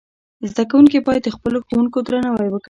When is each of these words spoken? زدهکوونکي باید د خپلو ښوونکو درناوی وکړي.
زدهکوونکي 0.49 0.99
باید 1.07 1.21
د 1.25 1.29
خپلو 1.35 1.57
ښوونکو 1.67 1.97
درناوی 2.07 2.47
وکړي. 2.51 2.59